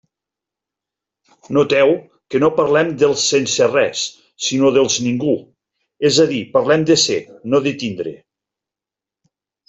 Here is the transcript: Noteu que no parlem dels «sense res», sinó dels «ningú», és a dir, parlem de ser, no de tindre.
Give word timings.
Noteu 1.57 1.91
que 2.35 2.39
no 2.43 2.47
parlem 2.59 2.87
dels 3.03 3.25
«sense 3.33 3.67
res», 3.73 4.01
sinó 4.45 4.71
dels 4.77 4.95
«ningú», 5.09 5.35
és 6.09 6.17
a 6.23 6.25
dir, 6.31 6.39
parlem 6.55 6.87
de 6.93 6.97
ser, 7.03 7.19
no 7.55 7.61
de 7.67 7.75
tindre. 7.85 8.15